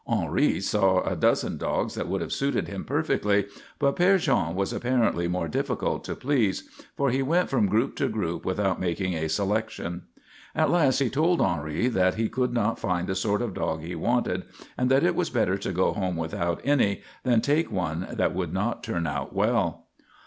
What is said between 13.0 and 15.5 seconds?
the sort of dog he wanted and that it was